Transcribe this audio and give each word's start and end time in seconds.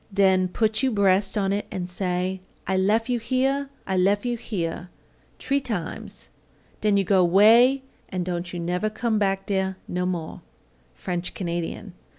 Den 0.11 0.47
put 0.47 0.81
you 0.81 0.89
breas' 0.89 1.37
on 1.37 1.53
it 1.53 1.67
and 1.69 1.87
say, 1.87 2.41
'I 2.65 2.77
lef 2.77 3.07
you 3.07 3.19
here, 3.19 3.69
I 3.85 3.97
lef 3.97 4.25
you 4.25 4.35
here,' 4.35 4.89
tree 5.37 5.59
times, 5.59 6.29
den 6.81 6.97
you 6.97 7.03
go 7.03 7.23
'way 7.23 7.83
and 8.09 8.25
don't 8.25 8.51
you 8.51 8.59
never 8.59 8.89
come 8.89 9.19
back 9.19 9.45
dere 9.45 9.77
no 9.87 10.07
more." 10.07 10.41
_French 10.97 11.35
Canadian. 11.35 11.93